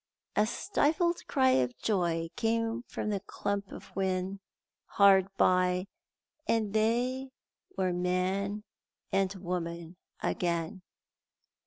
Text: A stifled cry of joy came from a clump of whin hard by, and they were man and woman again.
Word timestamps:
A 0.35 0.47
stifled 0.47 1.27
cry 1.27 1.51
of 1.51 1.77
joy 1.77 2.31
came 2.35 2.81
from 2.87 3.11
a 3.11 3.19
clump 3.19 3.71
of 3.71 3.89
whin 3.95 4.39
hard 4.87 5.27
by, 5.37 5.85
and 6.47 6.73
they 6.73 7.29
were 7.77 7.93
man 7.93 8.63
and 9.11 9.31
woman 9.35 9.97
again. 10.19 10.81